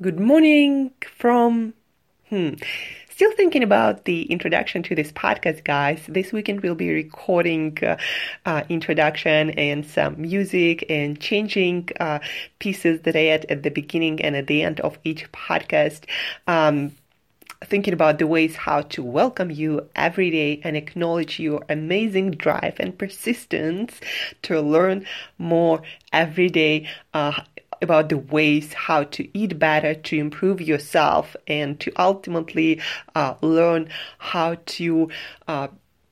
[0.00, 1.72] Good morning from.
[2.28, 2.54] Hmm.
[3.10, 6.04] Still thinking about the introduction to this podcast, guys.
[6.08, 7.96] This weekend we'll be recording uh,
[8.44, 12.18] uh, introduction and some music and changing uh,
[12.58, 16.06] pieces that I add at the beginning and at the end of each podcast.
[16.48, 16.90] Um,
[17.64, 22.74] thinking about the ways how to welcome you every day and acknowledge your amazing drive
[22.80, 24.00] and persistence
[24.42, 25.06] to learn
[25.38, 25.82] more
[26.12, 27.40] every day uh,
[27.82, 32.80] about the ways how to eat better to improve yourself and to ultimately
[33.14, 33.88] uh, learn
[34.18, 35.08] how to
[35.48, 35.68] uh,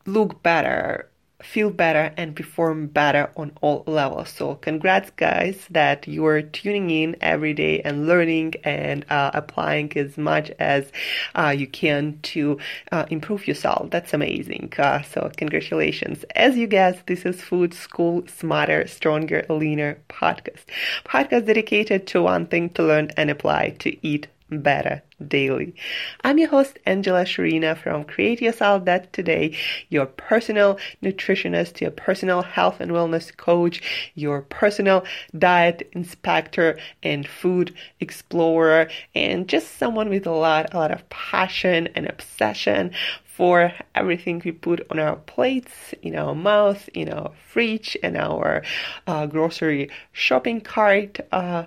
[0.06, 1.08] look better
[1.42, 4.30] feel better and perform better on all levels.
[4.30, 10.16] So, congrats, guys, that you're tuning in every day and learning and uh, applying as
[10.16, 10.90] much as
[11.34, 12.58] uh, you can to
[12.90, 13.90] uh, improve yourself.
[13.90, 14.72] That's amazing.
[14.78, 16.24] Uh, so, congratulations.
[16.36, 20.64] As you guess, this is Food School Smarter, Stronger, Leaner podcast.
[21.04, 24.28] Podcast dedicated to one thing to learn and apply to eat
[24.60, 25.74] better daily.
[26.24, 29.56] I'm your host, Angela Shurina from Create Your Salad Today,
[29.88, 35.04] your personal nutritionist, your personal health and wellness coach, your personal
[35.38, 41.88] diet inspector and food explorer, and just someone with a lot, a lot of passion
[41.94, 42.90] and obsession
[43.24, 48.62] for everything we put on our plates, in our mouth, in our fridge, and our
[49.06, 51.18] uh, grocery shopping cart.
[51.32, 51.64] Uh,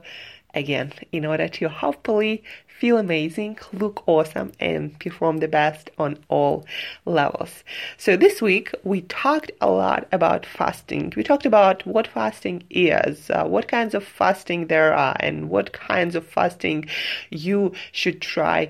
[0.54, 2.44] again, in order to hopefully
[2.80, 6.66] feel amazing, look awesome, and perform the best on all
[7.06, 7.64] levels.
[7.98, 11.14] So, this week we talked a lot about fasting.
[11.16, 15.74] We talked about what fasting is, uh, what kinds of fasting there are, and what
[15.74, 16.88] kinds of fasting
[17.30, 18.70] you should try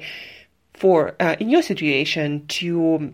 [0.74, 3.14] for uh, in your situation to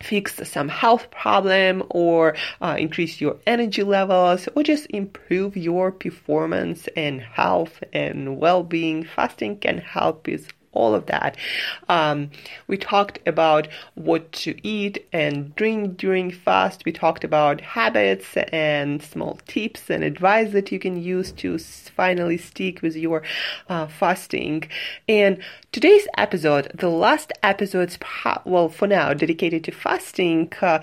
[0.00, 6.88] fix some health problem or uh, increase your energy levels or just improve your performance
[6.96, 9.04] and health and well-being.
[9.04, 11.36] Fasting can help with all of that.
[11.88, 12.30] Um,
[12.68, 16.84] we talked about what to eat and drink during fast.
[16.86, 22.38] We talked about habits and small tips and advice that you can use to finally
[22.38, 23.22] stick with your
[23.68, 24.70] uh, fasting.
[25.08, 27.98] And today's episode, the last episode's,
[28.44, 30.78] well, for now, dedicated to fasting, uh,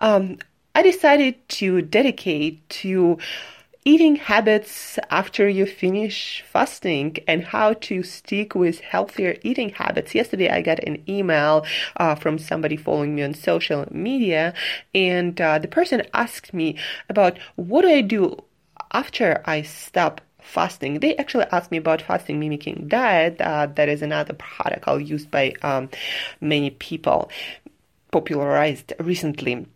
[0.00, 0.38] um,
[0.74, 3.18] I decided to dedicate to
[3.86, 10.12] eating habits after you finish fasting and how to stick with healthier eating habits.
[10.12, 11.64] Yesterday, I got an email
[11.96, 14.54] uh, from somebody following me on social media,
[14.92, 16.76] and uh, the person asked me
[17.08, 18.42] about what do I do
[18.92, 20.98] after I stop fasting.
[20.98, 23.40] They actually asked me about fasting mimicking diet.
[23.40, 25.90] Uh, that is another protocol used by um,
[26.40, 27.30] many people,
[28.10, 29.66] popularized recently.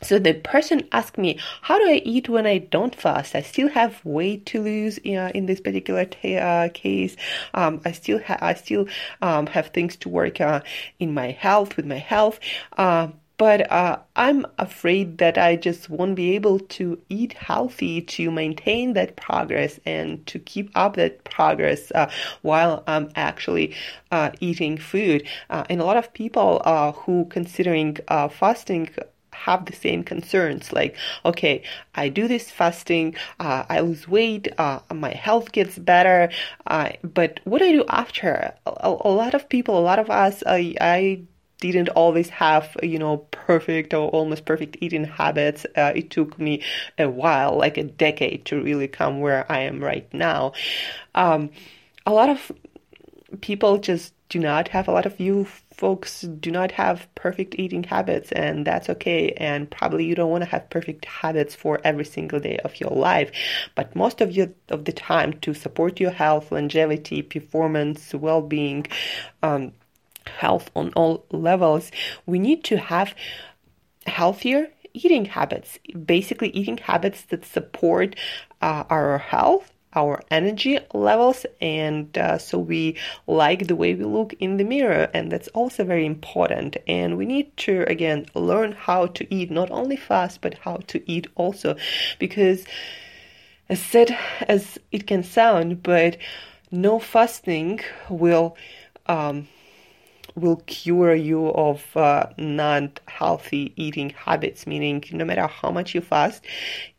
[0.00, 3.34] So the person asked me, how do I eat when I don't fast?
[3.34, 7.16] I still have weight to lose uh, in this particular t- uh, case.
[7.54, 8.86] Um, I still ha- I still
[9.22, 10.60] um, have things to work uh,
[11.00, 12.38] in my health with my health.
[12.76, 18.32] Uh, but uh, I'm afraid that I just won't be able to eat healthy to
[18.32, 22.10] maintain that progress and to keep up that progress uh,
[22.42, 23.76] while I'm actually
[24.40, 25.28] eating food.
[25.50, 26.60] and a lot of people
[27.04, 27.98] who considering
[28.30, 28.90] fasting
[29.46, 31.62] have the same concerns like okay
[31.94, 36.30] i do this fasting uh, i lose weight uh, my health gets better
[36.66, 38.52] uh, but what do i do after?
[38.66, 41.22] A, a, lot of people a lot of us i, I
[41.60, 45.66] didn't always have you know perfect or almost perfect eating habits.
[45.76, 46.62] Uh, it took me
[46.98, 50.52] a while like a decade to really come where i am right now.
[51.14, 51.50] Um,
[52.06, 52.52] a lot of
[53.40, 55.46] people just do not have a lot of you
[55.78, 60.42] folks do not have perfect eating habits and that's okay and probably you don't want
[60.42, 63.30] to have perfect habits for every single day of your life.
[63.76, 68.86] But most of your of the time to support your health longevity performance well-being
[69.42, 69.72] um,
[70.26, 71.90] health on all levels
[72.26, 73.14] we need to have
[74.06, 75.78] healthier eating habits.
[76.04, 78.16] Basically eating habits that support
[78.60, 84.34] uh, our health our energy levels and uh, so we like the way we look
[84.38, 86.76] in the mirror and that's also very important.
[86.86, 91.10] And we need to again learn how to eat not only fast but how to
[91.10, 91.76] eat also.
[92.18, 92.64] Because
[93.68, 96.16] as sad as it can sound but
[96.70, 98.56] no fasting will
[99.06, 99.48] um,
[100.38, 106.00] will cure you of uh, not healthy eating habits meaning no matter how much you
[106.00, 106.44] fast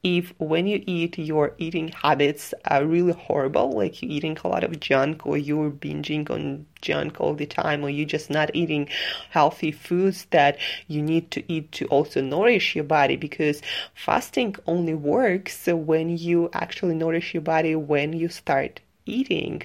[0.04, 4.64] if when you eat your eating habits are really horrible like you're eating a lot
[4.64, 8.88] of junk or you're binging on junk all the time or you're just not eating
[9.30, 10.58] healthy foods that
[10.88, 13.62] you need to eat to also nourish your body because
[13.94, 19.62] fasting only works when you actually nourish your body when you start eating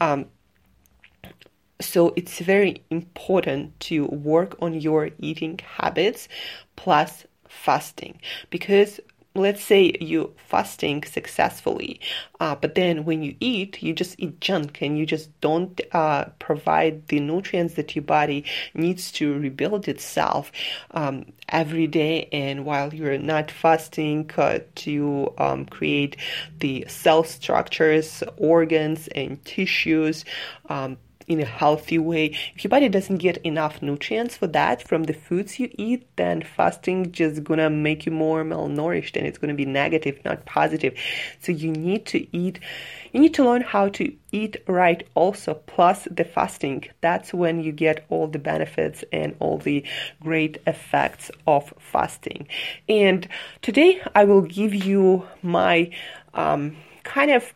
[0.00, 0.26] um,
[1.80, 6.28] So it's very important to work on your eating habits
[6.76, 8.20] plus fasting.
[8.50, 9.00] Because
[9.34, 12.00] let's say you fasting successfully
[12.40, 16.24] uh, but then when you eat you just eat junk and you just don't uh,
[16.38, 20.50] provide the nutrients that your body needs to rebuild itself
[20.92, 22.28] um, every day.
[22.32, 26.16] And while you're not fasting uh, to um, create
[26.58, 30.24] the cell structures organs and tissues
[30.68, 30.96] um,
[31.28, 32.36] in a healthy way.
[32.54, 36.42] If your body doesn't get enough nutrients for that from the foods you eat, then
[36.42, 40.94] fasting just gonna make you more malnourished and it's gonna be negative, not positive.
[41.40, 42.60] So you need to eat
[43.12, 47.72] you need to learn how to eat right also plus the fasting that's when you
[47.72, 49.84] get all the benefits and all the
[50.20, 52.46] great effects of fasting
[52.88, 53.26] and
[53.62, 55.90] today i will give you my
[56.34, 57.54] um, kind of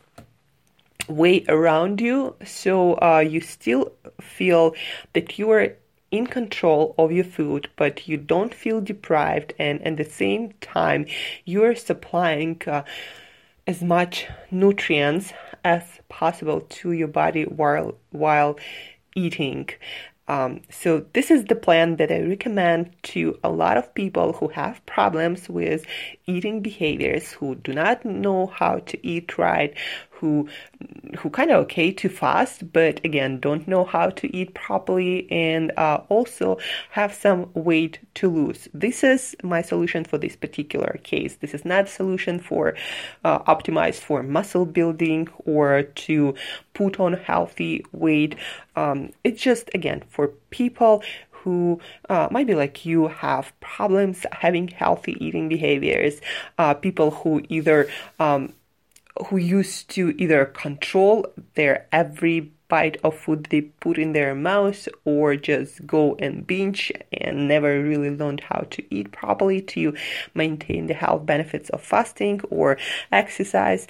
[1.09, 4.75] way around you so uh, you still feel
[5.15, 5.75] that you are
[6.11, 11.07] in control of your food but you don't feel deprived and at the same time
[11.45, 12.83] you're supplying uh,
[13.67, 15.33] as much nutrients
[15.65, 18.59] as possible to your body while while
[19.15, 19.69] eating.
[20.29, 24.49] Um, so this is the plan that I recommend to a lot of people who
[24.49, 25.85] have problems with
[26.27, 29.75] eating behaviors, who do not know how to eat right,
[30.23, 30.49] who
[31.19, 35.73] who kind of okay to fast, but again don't know how to eat properly and
[35.77, 36.59] uh, also
[36.91, 38.69] have some weight to lose.
[38.73, 41.37] This is my solution for this particular case.
[41.37, 42.75] This is not a solution for
[43.25, 46.35] uh, optimized for muscle building or to
[46.73, 48.37] put on healthy weight.
[48.77, 51.03] Um, it's just again for people
[51.43, 56.21] who uh, might be like you have problems having healthy eating behaviors,
[56.59, 57.89] uh, people who either
[58.21, 58.53] um,
[59.29, 64.89] who used to either control their every bite of food they put in their mouth
[65.05, 69.95] or just go and binge and never really learned how to eat properly to
[70.35, 72.79] maintain the health benefits of fasting or
[73.11, 73.87] exercise.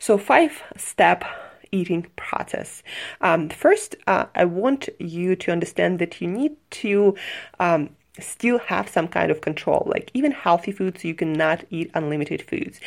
[0.00, 1.24] So, five step
[1.72, 2.82] eating process.
[3.20, 7.14] Um, first, uh, I want you to understand that you need to
[7.60, 7.90] um,
[8.20, 9.84] still have some kind of control.
[9.86, 12.80] Like even healthy foods, you cannot eat unlimited foods.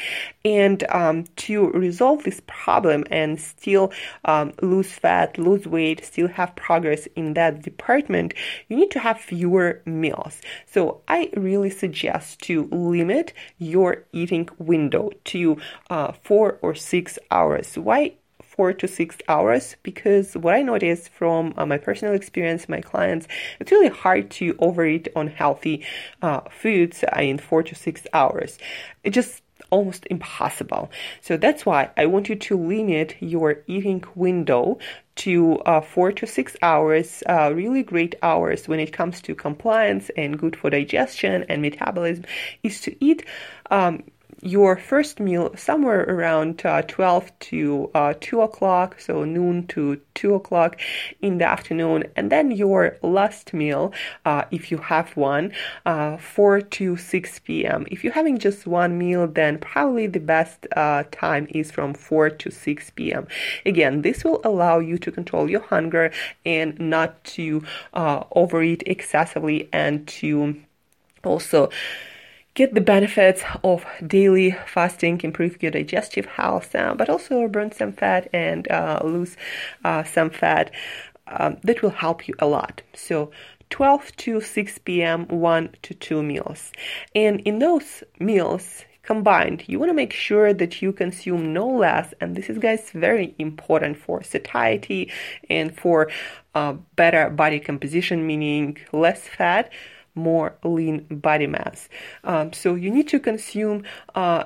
[0.46, 3.92] And um, to resolve this problem and still
[4.26, 8.34] um, lose fat, lose weight, still have progress in that department,
[8.68, 10.42] you need to have fewer meals.
[10.66, 15.58] So I really suggest to limit your eating window to
[15.90, 17.78] uh, four or six hours.
[17.78, 18.14] Why
[18.60, 23.26] four to six hours because what I noticed from uh, my personal experience, my clients,
[23.58, 25.86] it's really hard to overeat unhealthy
[26.22, 28.60] uh, foods in four to six hours.
[29.06, 30.92] It just almost impossible.
[31.22, 34.80] So that's why I want you to limit your eating window
[35.24, 40.12] to uh, four to six hours, uh, really great hours when it comes to compliance
[40.18, 42.26] and good for digestion and metabolism,
[42.64, 43.24] is to eat.
[43.72, 44.04] Um,
[44.42, 50.34] your first meal somewhere around uh, 12 to uh, 2 o'clock, so noon to 2
[50.34, 50.80] o'clock
[51.22, 53.94] in the afternoon, and then your last meal,
[54.26, 55.52] uh, if you have one,
[55.86, 57.86] uh, 4 to 6 p.m.
[57.92, 62.30] If you're having just one meal, then probably the best uh, time is from 4
[62.30, 63.28] to 6 p.m.
[63.66, 66.12] Again, this will allow you to control your hunger
[66.46, 70.56] and not to uh, overeat excessively and to
[71.24, 71.70] also
[72.54, 77.94] get the benefits of daily fasting, improve your digestive health, uh, but also burn some
[77.94, 79.38] fat and uh, lose
[79.86, 80.72] uh, some fat.
[81.28, 82.82] Um, that will help you a lot.
[82.96, 83.30] So
[83.70, 86.72] 12 to 6 p.m., 1 to 2 meals.
[87.14, 92.14] And in those meals, combined you want to make sure that you consume no less
[92.22, 95.12] and this is guys very important for satiety
[95.50, 96.12] and for
[96.54, 99.72] uh, better body composition meaning less fat
[100.20, 101.90] more lean body mass.
[102.24, 103.84] Um, so you need to consume
[104.16, 104.44] uh,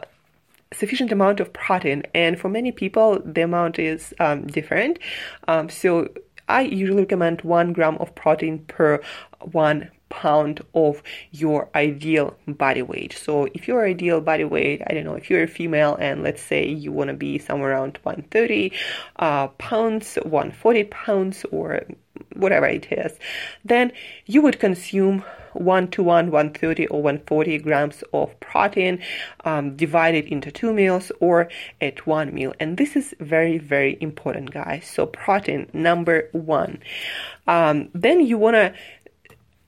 [0.71, 4.99] sufficient amount of protein, and for many people, the amount is um, different.
[5.47, 6.09] Um, so
[6.49, 9.01] I usually recommend one gram of protein per
[9.39, 11.01] one pound of
[11.31, 13.13] your ideal body weight.
[13.13, 16.41] So if your ideal body weight, I don't know, if you're a female and let's
[16.41, 18.71] say you want to be somewhere around 130
[19.17, 21.81] uh, pounds, 140 pounds, or
[22.35, 23.17] whatever it is,
[23.63, 23.91] then
[24.25, 25.23] you would consume
[25.53, 29.01] 1 to 1, 130 or 140 grams of protein
[29.45, 31.49] um, divided into two meals or
[31.81, 32.53] at one meal.
[32.59, 34.85] And this is very, very important, guys.
[34.85, 36.79] So, protein number one.
[37.47, 38.73] Um, then you want to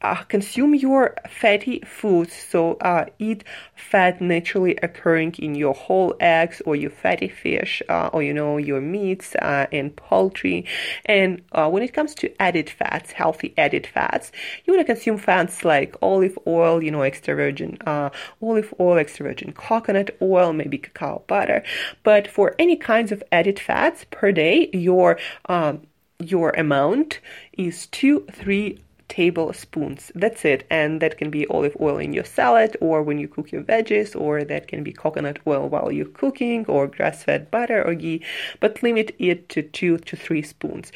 [0.06, 2.34] uh, consume your fatty foods.
[2.34, 3.44] So uh, eat
[3.76, 8.58] fat naturally occurring in your whole eggs or your fatty fish uh, or you know
[8.58, 10.66] your meats uh, and poultry.
[11.06, 14.32] And uh, when it comes to added fats, healthy added fats,
[14.64, 18.10] you want to consume fats like olive oil, you know, extra virgin uh,
[18.42, 21.64] olive oil, extra virgin coconut oil, maybe cacao butter.
[22.04, 25.18] But for any kinds of added fats per day, your
[25.50, 25.82] um,
[26.20, 27.20] your amount
[27.58, 30.12] is two, three tablespoons.
[30.16, 30.66] That's it.
[30.70, 34.20] And that can be olive oil in your salad or when you cook your veggies,
[34.20, 38.24] or that can be coconut oil while you're cooking, or grass fed butter or ghee,
[38.60, 40.92] but limit it to two to three spoons.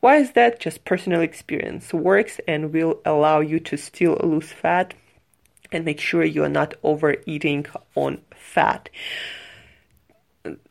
[0.00, 0.58] Why is that?
[0.58, 4.94] Just personal experience works and will allow you to still lose fat
[5.70, 8.88] and make sure you're not overeating on fat.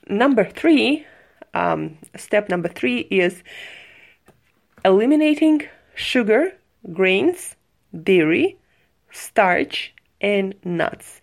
[0.08, 1.06] Number three,
[1.54, 3.42] um, step number three is
[4.84, 5.62] eliminating
[5.96, 6.54] sugar
[6.94, 7.56] grains,
[8.04, 8.58] dairy,
[9.12, 11.22] starch, and nuts.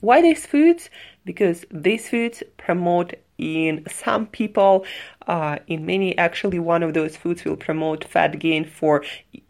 [0.00, 0.90] Why these foods?
[1.24, 4.84] Because these foods promote in some people,
[5.26, 9.02] uh, in many, actually, one of those foods will promote fat gain for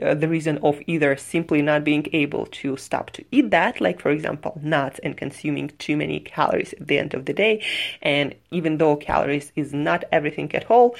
[0.02, 4.00] uh, the reason of either simply not being able to stop to eat that, like,
[4.00, 7.64] for example, nuts and consuming too many calories at the end of the day.
[8.02, 10.94] And even though calories is not everything at all,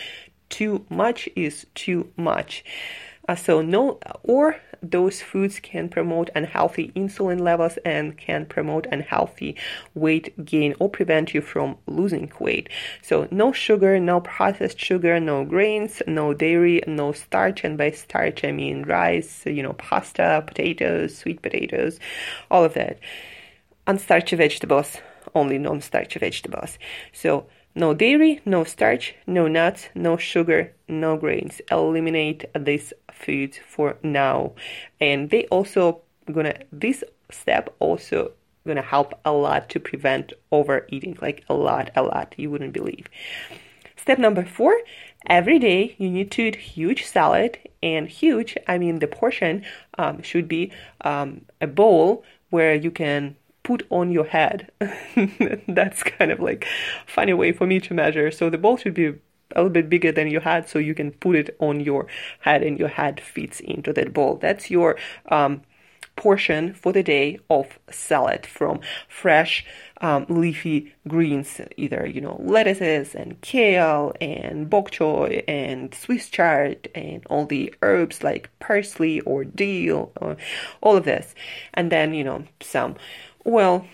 [0.48, 2.64] too much is too much.
[3.34, 9.56] So no, or those foods can promote unhealthy insulin levels and can promote unhealthy
[9.94, 12.68] weight gain or prevent you from losing weight.
[13.02, 18.44] So no sugar, no processed sugar, no grains, no dairy, no starch, and by starch
[18.44, 22.00] I mean rice, you know, pasta, potatoes, sweet potatoes,
[22.50, 22.98] all of that.
[23.86, 24.96] Unstarchy vegetables,
[25.34, 26.78] only non-starchy vegetables.
[27.12, 31.60] So no dairy, no starch, no nuts, no sugar, no grains.
[31.70, 34.52] Eliminate these foods for now.
[35.00, 38.32] And they also gonna this step also
[38.66, 42.34] gonna help a lot to prevent overeating, like a lot, a lot.
[42.36, 43.06] You wouldn't believe.
[43.96, 44.74] Step number four,
[45.26, 49.64] every day you need to eat huge salad and huge, I mean the portion
[49.98, 50.72] um, should be
[51.02, 53.36] um, a bowl where you can
[53.70, 54.68] put on your head.
[55.68, 56.66] That's kind of like
[57.06, 58.32] funny way for me to measure.
[58.32, 59.14] So the ball should be a
[59.54, 62.08] little bit bigger than your head so you can put it on your
[62.40, 64.38] head and your head fits into that bowl.
[64.42, 64.96] That's your
[65.28, 65.62] um,
[66.16, 69.64] portion for the day of salad from fresh
[70.00, 76.88] um, leafy greens, either you know lettuces and kale and bok choy and Swiss chard
[76.94, 80.36] and all the herbs like parsley or dill, or
[80.80, 81.34] all of this,
[81.74, 82.96] and then you know some
[83.44, 83.86] well,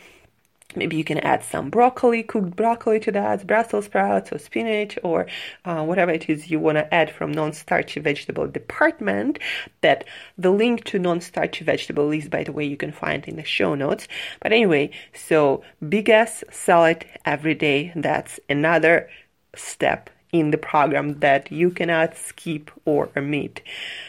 [0.74, 5.26] maybe you can add some broccoli, cooked broccoli to that, Brussels sprouts or spinach or
[5.64, 9.38] uh, whatever it is you want to add from non-starchy vegetable department.
[9.80, 10.04] That
[10.36, 13.74] the link to non-starchy vegetable is, by the way, you can find in the show
[13.74, 14.06] notes.
[14.40, 17.92] But anyway, so big ass salad every day.
[17.94, 19.08] That's another
[19.54, 23.62] step in the program that you cannot skip or omit.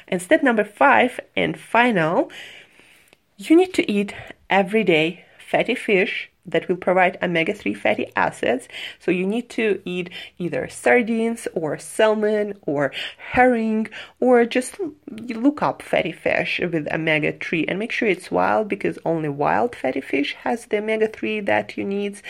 [0.08, 2.30] And step number five and final,
[3.38, 4.14] you need to eat
[4.50, 8.68] every day fatty fish that will provide omega-3 fatty acids.
[9.00, 13.90] So you need to eat either sardines or salmon or herring
[14.20, 14.78] or just
[15.10, 20.02] look up fatty fish with omega-3 and make sure it's wild because only wild fatty
[20.02, 22.22] fish has the omega-3 that you need.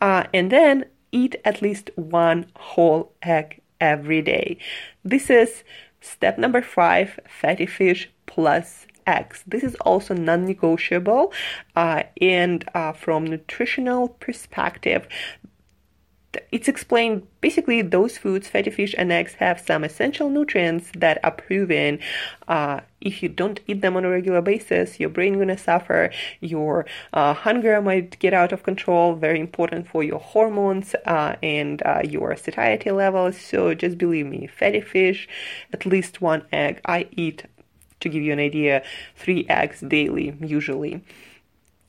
[0.00, 4.58] Uh, and then eat at least one whole egg every day.
[5.04, 5.64] This is
[6.00, 9.42] step number five, fatty fish plus eggs.
[9.46, 11.32] This is also non-negotiable,
[11.76, 15.06] uh, and uh, from nutritional perspective,
[16.52, 21.32] it's explained basically those foods, fatty fish and eggs, have some essential nutrients that are
[21.32, 21.98] proven.
[22.46, 26.10] Uh, if you don't eat them on a regular basis, your brain gonna suffer.
[26.40, 29.14] Your uh, hunger might get out of control.
[29.14, 33.40] Very important for your hormones uh, and uh, your satiety levels.
[33.40, 35.28] So just believe me, fatty fish,
[35.72, 36.80] at least one egg.
[36.84, 37.44] I eat
[38.00, 38.82] to give you an idea,
[39.16, 41.02] three eggs daily usually.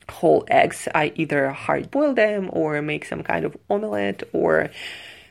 [0.09, 4.69] Whole eggs, I either hard boil them or make some kind of omelette or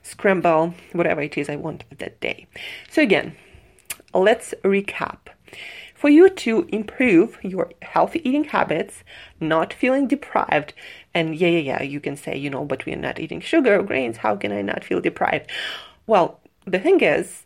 [0.02, 2.46] scramble, whatever it is I want that day.
[2.90, 3.36] So, again,
[4.14, 5.18] let's recap.
[5.94, 9.04] For you to improve your healthy eating habits,
[9.38, 10.72] not feeling deprived,
[11.12, 13.82] and yeah, yeah, yeah, you can say, you know, but we're not eating sugar or
[13.82, 15.50] grains, how can I not feel deprived?
[16.06, 17.44] Well, the thing is,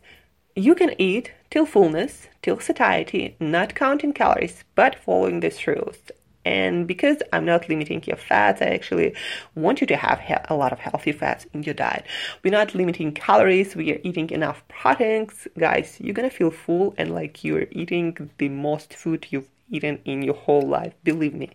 [0.55, 5.95] you can eat till fullness, till satiety, not counting calories, but following these rules.
[6.43, 9.15] And because I'm not limiting your fats, I actually
[9.55, 10.19] want you to have
[10.49, 12.03] a lot of healthy fats in your diet.
[12.43, 15.47] We're not limiting calories, we are eating enough proteins.
[15.57, 20.23] Guys, you're gonna feel full and like you're eating the most food you've eaten in
[20.23, 21.51] your whole life, believe me.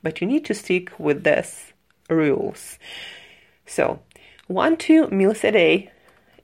[0.00, 1.72] But you need to stick with these
[2.08, 2.78] rules.
[3.66, 3.98] So,
[4.46, 5.90] one two meals a day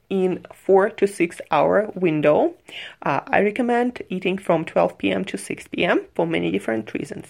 [0.08, 2.54] in four to six hour window.
[3.02, 5.24] Uh, I recommend eating from 12 p.m.
[5.26, 6.06] to 6 p.m.
[6.14, 7.26] for many different reasons.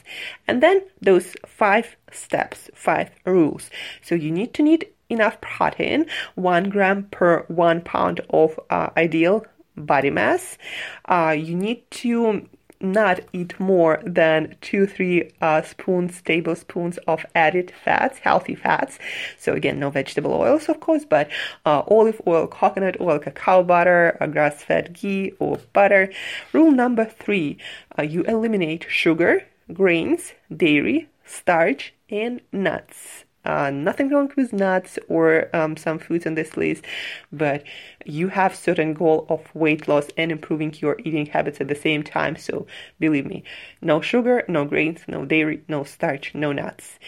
[0.46, 3.70] And then those five steps, five rules.
[4.02, 9.46] So you need to need enough protein, one gram per one pound of uh, ideal
[9.76, 10.58] body mass.
[11.04, 12.48] Uh, you need to
[12.80, 18.98] not eat more than two, three uh, spoons, tablespoons of added fats, healthy fats.
[19.38, 21.28] So again, no vegetable oils, of course, but
[21.64, 26.10] uh, olive oil, coconut oil, cacao butter, grass-fed ghee or butter.
[26.52, 27.58] Rule number three,
[27.98, 33.25] uh, you eliminate sugar, grains, dairy, starch, and nuts.
[33.46, 36.84] Uh, nothing wrong with nuts or um, some foods on this list,
[37.32, 37.62] but
[38.04, 42.02] you have certain goal of weight loss and improving your eating habits at the same
[42.02, 42.34] time.
[42.34, 42.66] So
[42.98, 43.44] believe me,
[43.80, 46.98] no sugar, no grains, no dairy, no starch, no nuts.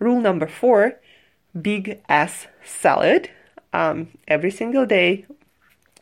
[0.00, 0.98] Rule number four:
[1.70, 3.30] big ass salad
[3.72, 5.26] um, every single day.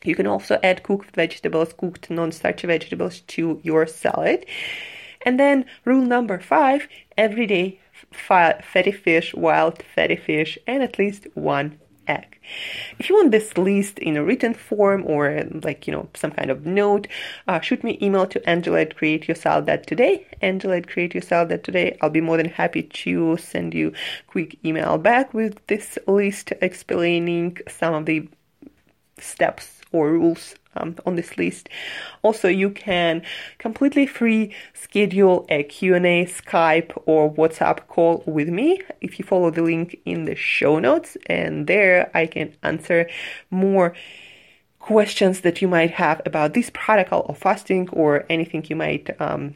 [0.04, 4.46] You can also add cooked vegetables, cooked non-starchy vegetables to your salad.
[5.24, 7.78] And then rule number five: every day
[8.12, 12.38] fatty fish, wild fatty fish, and at least one egg.
[12.98, 16.50] If you want this list in a written form or like, you know, some kind
[16.50, 17.06] of note,
[17.46, 20.26] uh, shoot me email to Angela at Create Your Salad today.
[20.40, 21.96] Angela at Create Your Salad today.
[22.00, 23.92] I'll be more than happy to send you
[24.26, 28.28] quick email back with this list explaining some of the
[29.18, 31.68] steps or rules um, on this list.
[32.22, 33.22] Also, you can
[33.58, 39.62] completely free schedule a Q&A, Skype, or WhatsApp call with me if you follow the
[39.62, 43.08] link in the show notes, and there I can answer
[43.50, 43.94] more
[44.78, 49.54] questions that you might have about this protocol of fasting or anything you might um,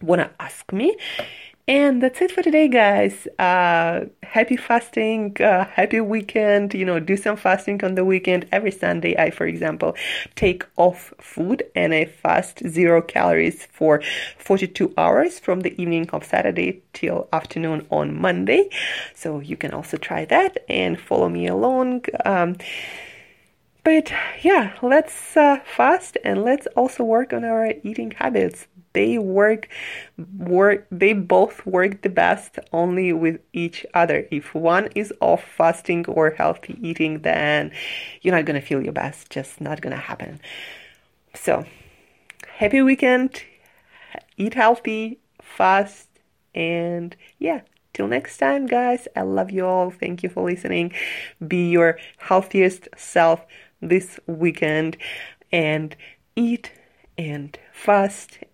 [0.00, 0.96] want to ask me.
[1.66, 3.26] And that's it for today, guys.
[3.38, 6.74] Uh, happy fasting, uh, happy weekend.
[6.74, 8.46] You know, do some fasting on the weekend.
[8.52, 9.96] Every Sunday, I, for example,
[10.34, 14.02] take off food and I fast zero calories for
[14.36, 18.68] 42 hours from the evening of Saturday till afternoon on Monday.
[19.14, 22.04] So you can also try that and follow me along.
[22.26, 22.56] Um,
[23.84, 29.68] but yeah, let's uh, fast and let's also work on our eating habits they work
[30.38, 34.26] work they both work the best only with each other.
[34.30, 37.70] If one is off fasting or healthy eating then
[38.22, 40.40] you're not going to feel your best just not going to happen.
[41.34, 41.64] So
[42.56, 43.42] happy weekend
[44.36, 46.08] eat healthy fast
[46.54, 47.60] and yeah
[47.92, 49.08] till next time guys.
[49.16, 49.90] I love you all.
[49.90, 50.92] Thank you for listening.
[51.46, 53.44] Be your healthiest self
[53.80, 54.96] this weekend
[55.52, 55.96] and
[56.36, 56.72] eat
[57.16, 58.38] and fast